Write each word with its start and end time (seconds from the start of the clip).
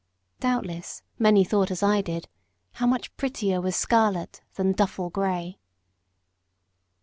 Doubtless, 0.39 1.03
many 1.19 1.43
thought 1.43 1.69
as 1.69 1.83
I 1.83 2.01
did, 2.01 2.27
how 2.71 2.87
much 2.87 3.15
prettier 3.17 3.61
was 3.61 3.75
scarlet 3.75 4.41
than 4.55 4.71
duffle 4.73 5.11
grey. 5.11 5.59